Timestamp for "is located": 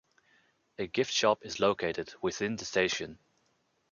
1.45-2.11